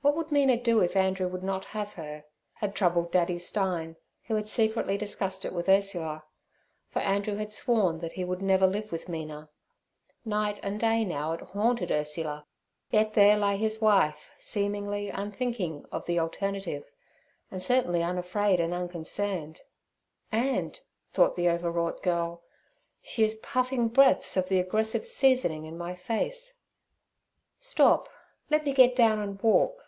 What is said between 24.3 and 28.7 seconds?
of the aggressive seasoning in my face.' 'Stop; let